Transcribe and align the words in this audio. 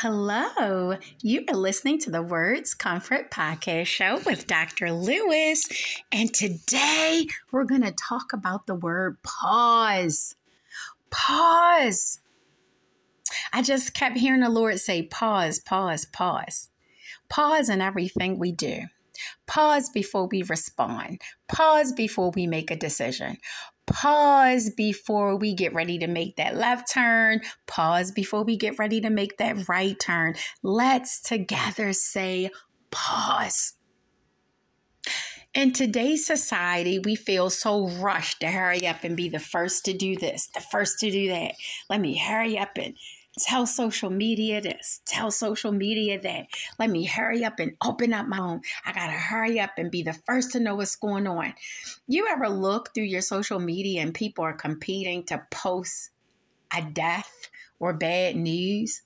Hello, 0.00 0.96
you 1.22 1.44
are 1.48 1.56
listening 1.56 1.98
to 1.98 2.10
the 2.10 2.22
Words 2.22 2.72
Comfort 2.72 3.32
Podcast 3.32 3.86
Show 3.86 4.20
with 4.24 4.46
Dr. 4.46 4.92
Lewis, 4.92 5.68
and 6.12 6.32
today 6.32 7.26
we're 7.50 7.64
going 7.64 7.82
to 7.82 7.90
talk 7.90 8.32
about 8.32 8.68
the 8.68 8.76
word 8.76 9.16
pause. 9.24 10.36
Pause. 11.10 12.20
I 13.52 13.60
just 13.60 13.92
kept 13.92 14.18
hearing 14.18 14.42
the 14.42 14.48
Lord 14.48 14.78
say, 14.78 15.02
pause, 15.02 15.58
pause, 15.58 16.04
pause. 16.04 16.70
Pause 17.28 17.68
in 17.68 17.80
everything 17.80 18.38
we 18.38 18.52
do. 18.52 18.82
Pause 19.48 19.90
before 19.90 20.28
we 20.30 20.44
respond. 20.44 21.20
Pause 21.48 21.92
before 21.94 22.30
we 22.30 22.46
make 22.46 22.70
a 22.70 22.76
decision. 22.76 23.38
Pause 23.88 24.70
before 24.76 25.36
we 25.36 25.54
get 25.54 25.74
ready 25.74 25.98
to 25.98 26.06
make 26.06 26.36
that 26.36 26.56
left 26.56 26.92
turn. 26.92 27.40
Pause 27.66 28.12
before 28.12 28.44
we 28.44 28.56
get 28.56 28.78
ready 28.78 29.00
to 29.00 29.10
make 29.10 29.38
that 29.38 29.68
right 29.68 29.98
turn. 29.98 30.34
Let's 30.62 31.20
together 31.20 31.92
say 31.92 32.50
pause. 32.90 33.74
In 35.54 35.72
today's 35.72 36.26
society, 36.26 36.98
we 36.98 37.16
feel 37.16 37.50
so 37.50 37.88
rushed 37.88 38.40
to 38.40 38.48
hurry 38.48 38.86
up 38.86 39.02
and 39.02 39.16
be 39.16 39.28
the 39.28 39.38
first 39.38 39.84
to 39.86 39.92
do 39.92 40.16
this, 40.16 40.48
the 40.54 40.60
first 40.60 41.00
to 41.00 41.10
do 41.10 41.28
that. 41.28 41.54
Let 41.88 42.00
me 42.00 42.16
hurry 42.16 42.58
up 42.58 42.76
and 42.76 42.94
Tell 43.38 43.66
social 43.66 44.10
media 44.10 44.60
this. 44.60 45.00
Tell 45.06 45.30
social 45.30 45.72
media 45.72 46.20
that. 46.20 46.46
Let 46.78 46.90
me 46.90 47.04
hurry 47.04 47.44
up 47.44 47.58
and 47.58 47.76
open 47.84 48.12
up 48.12 48.26
my 48.26 48.36
home. 48.36 48.62
I 48.84 48.92
got 48.92 49.06
to 49.06 49.12
hurry 49.12 49.60
up 49.60 49.70
and 49.78 49.90
be 49.90 50.02
the 50.02 50.12
first 50.12 50.52
to 50.52 50.60
know 50.60 50.74
what's 50.74 50.96
going 50.96 51.26
on. 51.26 51.54
You 52.06 52.26
ever 52.28 52.48
look 52.48 52.94
through 52.94 53.04
your 53.04 53.20
social 53.20 53.58
media 53.58 54.02
and 54.02 54.14
people 54.14 54.44
are 54.44 54.52
competing 54.52 55.24
to 55.24 55.42
post 55.50 56.10
a 56.76 56.82
death 56.82 57.32
or 57.78 57.92
bad 57.92 58.36
news? 58.36 59.02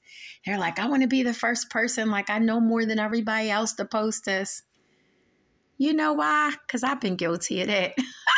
They're 0.47 0.59
like, 0.59 0.79
I 0.79 0.89
want 0.89 1.03
to 1.03 1.09
be 1.09 1.23
the 1.23 1.35
first 1.35 1.71
person. 1.71 2.11
Like, 2.11 2.31
I 2.31 2.39
know 2.39 2.61
more 2.61 2.85
than 2.85 2.99
everybody 2.99 3.51
else 3.51 3.75
to 3.75 3.85
post 3.85 4.25
this. 4.25 4.63
You 5.79 5.93
know 5.93 6.13
why? 6.13 6.53
Because 6.67 6.83
I've 6.83 7.01
been 7.01 7.17
guilty 7.17 7.61
of 7.63 7.69
that. 7.69 7.95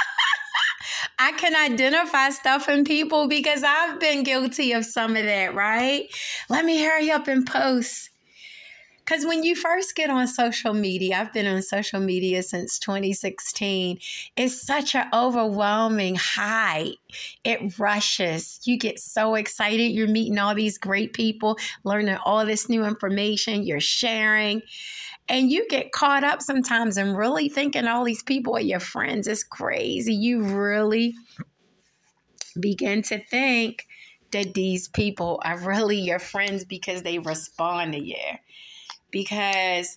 I 1.18 1.32
can 1.32 1.54
identify 1.54 2.30
stuff 2.30 2.68
in 2.68 2.84
people 2.84 3.28
because 3.28 3.62
I've 3.62 4.00
been 4.00 4.24
guilty 4.24 4.72
of 4.72 4.84
some 4.84 5.16
of 5.16 5.24
that, 5.24 5.54
right? 5.54 6.08
Let 6.48 6.64
me 6.64 6.82
hurry 6.82 7.10
up 7.10 7.28
and 7.28 7.46
post. 7.46 8.10
Because 9.04 9.26
when 9.26 9.42
you 9.42 9.54
first 9.54 9.94
get 9.94 10.08
on 10.08 10.26
social 10.26 10.72
media, 10.72 11.16
I've 11.16 11.32
been 11.32 11.46
on 11.46 11.60
social 11.62 12.00
media 12.00 12.42
since 12.42 12.78
2016, 12.78 13.98
it's 14.36 14.60
such 14.60 14.94
an 14.94 15.08
overwhelming 15.12 16.14
high. 16.16 16.92
It 17.44 17.78
rushes. 17.78 18.60
You 18.64 18.78
get 18.78 18.98
so 18.98 19.34
excited. 19.34 19.92
You're 19.92 20.08
meeting 20.08 20.38
all 20.38 20.54
these 20.54 20.78
great 20.78 21.12
people, 21.12 21.58
learning 21.84 22.16
all 22.24 22.46
this 22.46 22.68
new 22.68 22.84
information, 22.84 23.62
you're 23.62 23.80
sharing. 23.80 24.62
And 25.28 25.50
you 25.50 25.66
get 25.68 25.92
caught 25.92 26.24
up 26.24 26.42
sometimes 26.42 26.96
in 26.96 27.14
really 27.14 27.48
thinking 27.48 27.86
all 27.86 28.04
these 28.04 28.22
people 28.22 28.56
are 28.56 28.60
your 28.60 28.80
friends. 28.80 29.26
It's 29.26 29.42
crazy. 29.42 30.14
You 30.14 30.42
really 30.42 31.14
begin 32.58 33.02
to 33.02 33.18
think 33.18 33.86
that 34.32 34.54
these 34.54 34.88
people 34.88 35.40
are 35.44 35.58
really 35.58 35.98
your 35.98 36.18
friends 36.18 36.64
because 36.64 37.02
they 37.02 37.18
respond 37.18 37.92
to 37.92 38.00
you, 38.00 38.16
because 39.14 39.96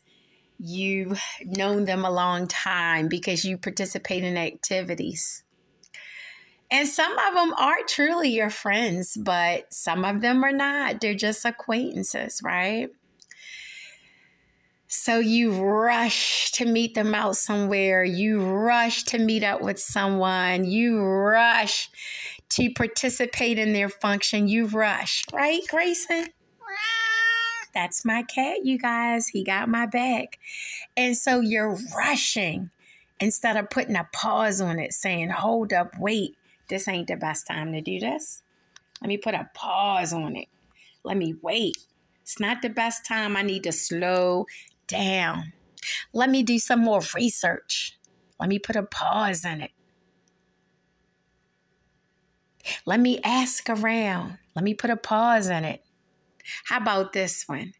you've 0.59 1.19
known 1.43 1.85
them 1.85 2.05
a 2.05 2.11
long 2.11 2.47
time, 2.47 3.07
because 3.07 3.43
you 3.43 3.57
participate 3.57 4.23
in 4.23 4.37
activities. 4.37 5.43
And 6.69 6.87
some 6.87 7.17
of 7.17 7.33
them 7.33 7.53
are 7.57 7.77
truly 7.87 8.29
your 8.29 8.51
friends, 8.51 9.17
but 9.19 9.73
some 9.73 10.05
of 10.05 10.21
them 10.21 10.43
are 10.43 10.51
not. 10.51 11.01
They're 11.01 11.15
just 11.15 11.45
acquaintances, 11.45 12.41
right? 12.43 12.89
So 14.87 15.17
you 15.17 15.51
rush 15.51 16.51
to 16.53 16.65
meet 16.65 16.93
them 16.93 17.15
out 17.15 17.37
somewhere. 17.37 18.03
You 18.03 18.45
rush 18.45 19.03
to 19.05 19.17
meet 19.17 19.43
up 19.43 19.61
with 19.61 19.79
someone. 19.79 20.63
You 20.65 21.01
rush 21.01 21.89
to 22.49 22.69
participate 22.71 23.57
in 23.57 23.73
their 23.73 23.89
function. 23.89 24.47
You 24.47 24.67
rush, 24.67 25.23
right, 25.33 25.61
Grayson? 25.69 26.27
That's 27.77 28.03
my 28.03 28.23
cat, 28.23 28.65
you 28.65 28.79
guys. 28.79 29.27
He 29.27 29.43
got 29.43 29.69
my 29.69 29.85
back. 29.85 30.39
And 30.97 31.15
so 31.15 31.41
you're 31.41 31.77
rushing 31.95 32.71
instead 33.19 33.55
of 33.55 33.69
putting 33.69 33.95
a 33.95 34.09
pause 34.11 34.59
on 34.59 34.79
it, 34.79 34.93
saying, 34.93 35.29
hold 35.29 35.71
up, 35.71 35.93
wait, 35.99 36.35
this 36.69 36.87
ain't 36.87 37.07
the 37.07 37.15
best 37.15 37.45
time 37.45 37.71
to 37.73 37.81
do 37.81 37.99
this. 37.99 38.41
Let 38.99 39.09
me 39.09 39.17
put 39.17 39.35
a 39.35 39.51
pause 39.53 40.11
on 40.11 40.35
it. 40.35 40.47
Let 41.03 41.17
me 41.17 41.35
wait. 41.39 41.77
It's 42.23 42.39
not 42.39 42.63
the 42.63 42.69
best 42.69 43.05
time. 43.05 43.37
I 43.37 43.43
need 43.43 43.61
to 43.65 43.71
slow 43.71 44.47
down. 44.87 45.53
Let 46.13 46.31
me 46.31 46.41
do 46.41 46.57
some 46.57 46.79
more 46.79 47.01
research. 47.13 47.95
Let 48.39 48.49
me 48.49 48.57
put 48.57 48.75
a 48.75 48.81
pause 48.81 49.45
in 49.45 49.61
it. 49.61 49.71
Let 52.87 52.99
me 52.99 53.19
ask 53.23 53.69
around. 53.69 54.39
Let 54.55 54.65
me 54.65 54.73
put 54.73 54.89
a 54.89 54.97
pause 54.97 55.47
in 55.47 55.63
it. 55.63 55.83
How 56.65 56.77
about 56.77 57.13
this 57.13 57.43
one? 57.47 57.73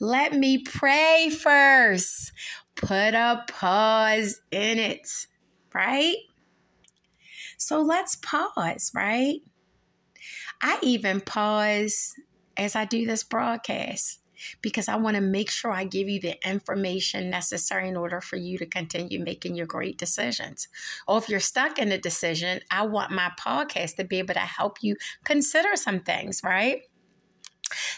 Let 0.00 0.32
me 0.34 0.58
pray 0.58 1.30
first. 1.30 2.32
Put 2.76 3.14
a 3.14 3.44
pause 3.48 4.40
in 4.50 4.78
it, 4.78 5.26
right? 5.72 6.16
So 7.56 7.80
let's 7.80 8.16
pause, 8.16 8.90
right? 8.94 9.40
I 10.60 10.78
even 10.82 11.20
pause 11.20 12.14
as 12.56 12.76
I 12.76 12.84
do 12.84 13.06
this 13.06 13.22
broadcast 13.22 14.20
because 14.62 14.88
I 14.88 14.96
want 14.96 15.16
to 15.16 15.20
make 15.20 15.50
sure 15.50 15.70
I 15.70 15.84
give 15.84 16.08
you 16.08 16.20
the 16.20 16.36
information 16.48 17.30
necessary 17.30 17.88
in 17.88 17.96
order 17.96 18.20
for 18.20 18.36
you 18.36 18.58
to 18.58 18.66
continue 18.66 19.20
making 19.20 19.54
your 19.54 19.66
great 19.66 19.98
decisions. 19.98 20.68
Or 21.06 21.18
if 21.18 21.28
you're 21.28 21.40
stuck 21.40 21.78
in 21.78 21.92
a 21.92 21.98
decision, 21.98 22.60
I 22.70 22.86
want 22.86 23.12
my 23.12 23.32
podcast 23.38 23.96
to 23.96 24.04
be 24.04 24.18
able 24.18 24.34
to 24.34 24.40
help 24.40 24.82
you 24.82 24.96
consider 25.24 25.76
some 25.76 26.00
things, 26.00 26.42
right? 26.44 26.82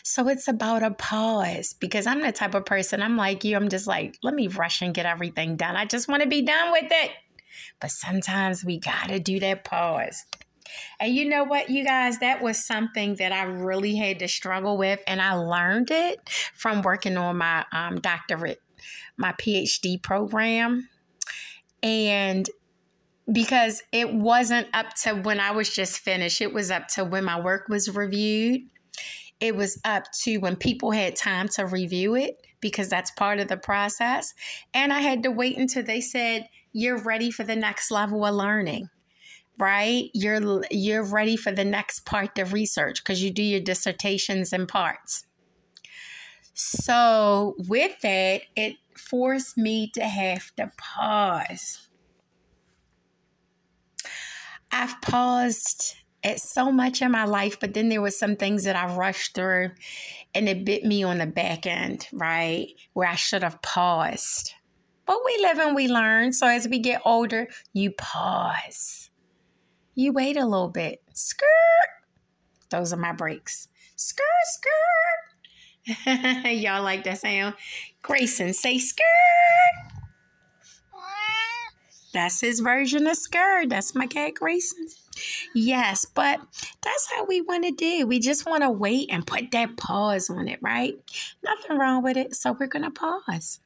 So 0.03 0.29
it's 0.29 0.49
about 0.49 0.83
a 0.83 0.91
pause 0.91 1.75
because 1.79 2.07
I'm 2.07 2.21
the 2.21 2.33
type 2.33 2.55
of 2.55 2.65
person, 2.65 3.03
I'm 3.03 3.17
like 3.17 3.45
you, 3.45 3.57
I'm 3.57 3.69
just 3.69 3.87
like, 3.87 4.19
let 4.23 4.35
me 4.35 4.49
rush 4.49 4.83
and 4.83 4.95
get 4.95 5.07
everything 5.07 5.57
done. 5.57 5.77
I 5.77 5.85
just 5.85 6.09
want 6.09 6.23
to 6.23 6.29
be 6.29 6.43
done 6.43 6.73
with 6.73 6.91
it. 6.91 7.11
But 7.81 7.91
sometimes 7.91 8.65
we 8.65 8.79
got 8.79 9.09
to 9.09 9.19
do 9.19 9.41
that 9.41 9.65
pause. 9.65 10.25
And 11.01 11.15
you 11.15 11.29
know 11.29 11.45
what, 11.45 11.71
you 11.71 11.85
guys, 11.85 12.19
that 12.19 12.43
was 12.43 12.65
something 12.65 13.17
that 13.17 13.33
I 13.33 13.45
really 13.45 13.97
had 13.97 14.19
to 14.21 14.29
struggle 14.29 14.77
with, 14.77 15.01
and 15.07 15.21
I 15.23 15.35
learned 15.35 15.91
it 15.91 16.29
from 16.55 16.83
working 16.83 17.17
on 17.17 17.39
my 17.39 17.65
um, 17.73 18.01
doctorate, 18.01 18.61
my 19.17 19.33
PhD 19.33 20.03
program. 20.03 20.89
And 21.83 22.49
because 23.31 23.83
it 23.93 24.13
wasn't 24.13 24.69
up 24.73 24.95
to 25.03 25.15
when 25.15 25.41
I 25.41 25.51
was 25.53 25.73
just 25.73 25.99
finished, 25.99 26.41
it 26.41 26.53
was 26.53 26.71
up 26.71 26.89
to 26.89 27.05
when 27.05 27.25
my 27.25 27.41
work 27.41 27.69
was 27.69 27.95
reviewed. 27.95 28.63
It 29.41 29.55
was 29.55 29.81
up 29.85 30.05
to 30.23 30.39
when 30.39 30.57
people 30.57 30.93
had 30.93 31.17
time 31.17 31.49
to 31.51 31.67
review 31.67 32.15
it 32.15 32.47
because 32.61 32.89
that's 32.89 33.11
part 33.11 33.39
of 33.39 33.49
the 33.49 33.57
process. 33.57 34.33
And 34.73 34.93
I 34.93 35.01
had 35.01 35.23
to 35.25 35.31
wait 35.31 35.59
until 35.59 35.83
they 35.83 36.01
said, 36.01 36.49
You're 36.73 36.99
ready 36.99 37.31
for 37.31 37.45
the 37.45 37.57
next 37.57 37.91
level 37.91 38.25
of 38.25 38.35
learning 38.35 38.89
right? 39.59 40.11
You're 40.13 40.63
you're 40.71 41.05
ready 41.05 41.37
for 41.37 41.53
the 41.53 41.65
next 41.65 42.05
part 42.05 42.39
of 42.39 42.53
research 42.53 43.03
because 43.03 43.23
you 43.23 43.31
do 43.31 43.43
your 43.43 43.61
dissertations 43.61 44.53
in 44.53 44.67
parts. 44.67 45.25
So 46.55 47.55
with 47.59 48.01
that 48.03 48.43
it 48.55 48.77
forced 48.97 49.57
me 49.57 49.91
to 49.95 50.05
have 50.05 50.55
to 50.57 50.71
pause. 50.77 51.89
I've 54.71 55.01
paused 55.01 55.97
at 56.27 56.41
so 56.41 56.71
much 56.71 57.01
in 57.01 57.11
my 57.11 57.25
life 57.25 57.59
but 57.61 57.73
then 57.73 57.89
there 57.89 58.03
was 58.03 58.19
some 58.19 58.37
things 58.37 58.65
that 58.65 58.77
i 58.77 58.95
rushed 58.95 59.35
through 59.35 59.71
and 60.35 60.49
it 60.49 60.65
bit 60.65 60.85
me 60.85 61.03
on 61.03 61.19
the 61.19 61.27
back 61.27 61.67
end 61.67 62.07
right 62.13 62.69
where 62.93 63.09
i 63.09 63.15
should 63.15 63.43
have 63.43 63.63
paused 63.63 64.53
but 65.07 65.19
we 65.25 65.39
live 65.41 65.59
and 65.59 65.75
we 65.75 65.89
learn 65.89 66.33
so 66.33 66.47
as 66.47 66.69
we 66.69 66.79
get 66.79 67.01
older 67.05 67.47
you 67.73 67.91
pause 67.93 69.07
you 69.99 70.13
wait 70.13 70.37
a 70.37 70.45
little 70.45 70.69
bit. 70.69 71.03
Skirt. 71.15 71.49
Those 72.71 72.93
are 72.93 72.99
my 72.99 73.13
brakes. 73.13 73.69
Skirt, 73.97 74.27
skirt. 75.87 76.47
Y'all 76.53 76.83
like 76.83 77.03
that 77.05 77.19
sound? 77.19 77.55
Grayson, 78.03 78.53
say 78.53 78.79
skirt. 78.79 79.05
That's 82.13 82.43
his 82.43 82.61
version 82.61 83.07
of 83.07 83.17
skirt. 83.17 83.71
That's 83.71 83.95
my 83.95 84.07
cat 84.07 84.35
Grayson. 84.35 84.89
Yes, 85.55 86.05
but 86.05 86.41
that's 86.83 87.09
how 87.13 87.25
we 87.25 87.41
want 87.41 87.65
to 87.65 87.73
do. 87.73 88.07
We 88.07 88.19
just 88.21 88.47
want 88.47 88.63
to 88.63 88.71
wait 88.71 89.09
and 89.11 89.27
put 89.27 89.51
that 89.53 89.77
pause 89.77 90.31
on 90.31 90.49
it, 90.49 90.59
right? 90.63 90.95
Nothing 91.43 91.79
wrong 91.79 92.03
with 92.03 92.17
it. 92.17 92.35
So 92.35 92.53
we're 92.53 92.67
going 92.67 92.85
to 92.85 92.91
pause. 92.91 93.61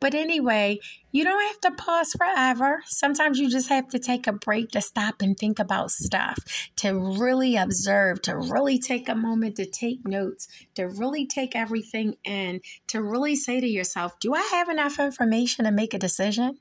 But 0.00 0.14
anyway, 0.14 0.78
you 1.12 1.24
don't 1.24 1.42
have 1.46 1.60
to 1.62 1.82
pause 1.82 2.12
forever. 2.12 2.82
Sometimes 2.86 3.38
you 3.38 3.50
just 3.50 3.68
have 3.68 3.88
to 3.88 3.98
take 3.98 4.26
a 4.26 4.32
break 4.32 4.70
to 4.70 4.80
stop 4.80 5.22
and 5.22 5.36
think 5.36 5.58
about 5.58 5.90
stuff, 5.90 6.38
to 6.76 6.92
really 6.94 7.56
observe, 7.56 8.22
to 8.22 8.36
really 8.36 8.78
take 8.78 9.08
a 9.08 9.14
moment 9.14 9.56
to 9.56 9.66
take 9.66 10.06
notes, 10.06 10.48
to 10.74 10.84
really 10.84 11.26
take 11.26 11.56
everything 11.56 12.16
in, 12.24 12.60
to 12.88 13.02
really 13.02 13.36
say 13.36 13.60
to 13.60 13.66
yourself, 13.66 14.18
Do 14.20 14.34
I 14.34 14.42
have 14.52 14.68
enough 14.68 14.98
information 14.98 15.64
to 15.64 15.70
make 15.70 15.94
a 15.94 15.98
decision, 15.98 16.58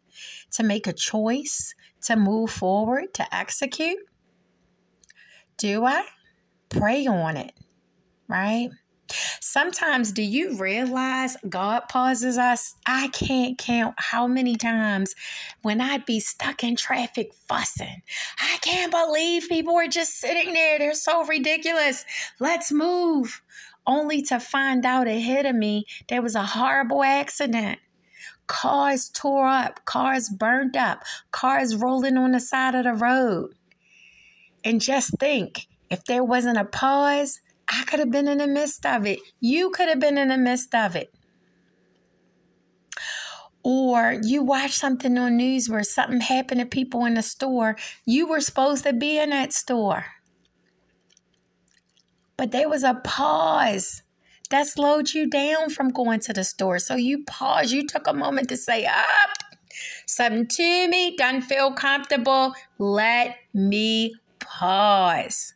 to 0.52 0.64
make 0.64 0.88
a 0.88 0.94
choice, 0.94 1.76
to 2.04 2.16
move 2.16 2.50
forward, 2.50 3.14
to 3.16 3.36
execute? 3.36 3.98
Do 5.58 5.86
I? 5.86 6.06
Pray 6.70 7.08
on 7.08 7.38
it, 7.38 7.54
right? 8.28 8.70
Sometimes, 9.40 10.12
do 10.12 10.22
you 10.22 10.58
realize 10.58 11.38
God 11.48 11.88
pauses 11.88 12.38
us? 12.38 12.76
I 12.86 13.08
can't 13.10 13.58
count 13.58 13.96
how 13.98 14.28
many 14.28 14.56
times 14.56 15.16
when 15.62 15.80
I'd 15.80 16.06
be 16.06 16.20
stuck 16.20 16.64
in 16.64 16.76
traffic 16.76 17.32
fussing. 17.48 18.02
I 18.40 18.58
can't 18.62 18.92
believe 18.92 19.48
people 19.48 19.76
are 19.76 19.88
just 19.88 20.20
sitting 20.20 20.54
there. 20.54 20.80
They're 20.80 20.94
so 20.94 21.24
ridiculous. 21.26 22.04
Let's 22.40 22.72
move. 22.72 23.42
Only 23.88 24.24
to 24.24 24.40
find 24.40 24.86
out 24.86 25.08
ahead 25.08 25.46
of 25.46 25.56
me 25.56 25.86
there 26.10 26.22
was 26.22 26.36
a 26.36 26.44
horrible 26.44 27.04
accident. 27.04 27.80
Cars 28.48 29.10
tore 29.10 29.48
up, 29.48 29.86
cars 29.86 30.30
burned 30.30 30.76
up, 30.76 31.04
cars 31.32 31.76
rolling 31.76 32.18
on 32.18 32.32
the 32.32 32.40
side 32.40 32.76
of 32.76 32.84
the 32.84 32.94
road. 32.94 33.54
And 34.66 34.82
just 34.82 35.18
think 35.20 35.68
if 35.92 36.04
there 36.04 36.24
wasn't 36.24 36.58
a 36.58 36.66
pause, 36.66 37.40
I 37.72 37.84
could 37.84 38.00
have 38.00 38.12
been 38.12 38.28
in 38.28 38.40
the 38.40 38.48
midst 38.48 38.86
of 38.86 39.06
it. 39.06 39.20
You 39.40 39.70
could 39.70 39.88
have 39.88 40.00
been 40.00 40.18
in 40.18 40.30
the 40.30 40.38
midst 40.38 40.74
of 40.74 40.96
it. 40.96 41.14
Or 43.64 44.20
you 44.24 44.44
watch 44.44 44.72
something 44.72 45.18
on 45.18 45.38
news 45.38 45.70
where 45.70 45.84
something 45.84 46.22
happened 46.22 46.62
to 46.62 46.66
people 46.66 47.06
in 47.06 47.14
the 47.14 47.24
store. 47.24 47.76
You 48.06 48.28
were 48.28 48.42
supposed 48.42 48.84
to 48.84 48.94
be 48.94 49.20
in 49.20 49.30
that 49.30 49.54
store. 49.54 50.06
But 52.38 52.52
there 52.52 52.70
was 52.70 52.84
a 52.84 52.96
pause 53.04 54.04
that 54.50 54.68
slowed 54.68 55.14
you 55.14 55.28
down 55.28 55.70
from 55.70 55.90
going 55.90 56.20
to 56.22 56.34
the 56.34 56.44
store. 56.44 56.78
So 56.80 56.96
you 56.96 57.24
paused. 57.24 57.72
You 57.72 57.88
took 57.88 58.08
a 58.08 58.14
moment 58.14 58.50
to 58.50 58.58
say, 58.58 58.86
up. 58.86 59.32
Something 60.06 60.48
to 60.48 60.88
me 60.88 61.16
doesn't 61.18 61.42
feel 61.42 61.74
comfortable. 61.74 62.54
Let 62.78 63.38
me 63.54 64.16
pause. 64.46 65.54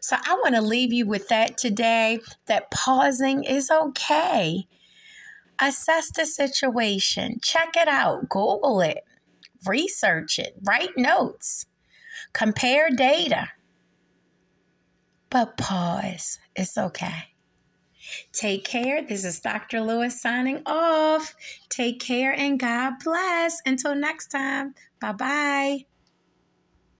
So 0.00 0.16
I 0.22 0.34
want 0.34 0.54
to 0.54 0.60
leave 0.60 0.92
you 0.92 1.06
with 1.06 1.28
that 1.28 1.56
today 1.56 2.20
that 2.46 2.70
pausing 2.70 3.44
is 3.44 3.70
okay. 3.70 4.66
Assess 5.60 6.10
the 6.10 6.26
situation, 6.26 7.38
check 7.40 7.74
it 7.76 7.88
out, 7.88 8.28
Google 8.28 8.80
it, 8.80 9.04
research 9.66 10.38
it, 10.38 10.56
write 10.62 10.96
notes, 10.96 11.66
compare 12.32 12.90
data. 12.90 13.48
But 15.30 15.56
pause. 15.56 16.38
It's 16.54 16.78
okay. 16.78 17.34
Take 18.32 18.64
care. 18.64 19.02
This 19.02 19.24
is 19.24 19.40
Dr. 19.40 19.80
Lewis 19.80 20.20
signing 20.20 20.62
off. 20.66 21.34
Take 21.68 21.98
care 21.98 22.32
and 22.32 22.60
God 22.60 22.94
bless. 23.02 23.60
Until 23.66 23.94
next 23.94 24.28
time. 24.28 24.74
Bye 25.00 25.12
bye. 25.12 25.93